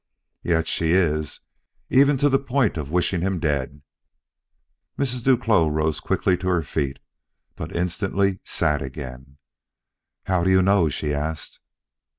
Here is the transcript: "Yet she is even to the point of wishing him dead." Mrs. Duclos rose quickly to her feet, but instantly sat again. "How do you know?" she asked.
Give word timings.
"Yet 0.41 0.67
she 0.67 0.93
is 0.93 1.41
even 1.91 2.17
to 2.17 2.27
the 2.27 2.39
point 2.39 2.75
of 2.75 2.89
wishing 2.89 3.21
him 3.21 3.37
dead." 3.37 3.83
Mrs. 4.97 5.21
Duclos 5.21 5.71
rose 5.71 5.99
quickly 5.99 6.35
to 6.37 6.47
her 6.47 6.63
feet, 6.63 6.97
but 7.55 7.75
instantly 7.75 8.39
sat 8.43 8.81
again. 8.81 9.37
"How 10.23 10.43
do 10.43 10.49
you 10.49 10.63
know?" 10.63 10.89
she 10.89 11.13
asked. 11.13 11.59